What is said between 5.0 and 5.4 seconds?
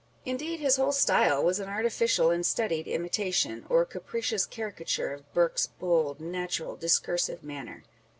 of